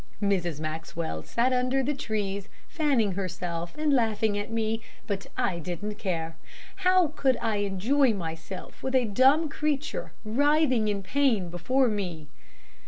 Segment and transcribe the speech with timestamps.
[0.19, 0.59] Mrs.
[0.59, 6.35] Maxwell sat under the trees fanning herself and laughing at me, but I didn't care.
[6.77, 12.29] How could I enjoy myself with a dumb creature writhing in pain before me?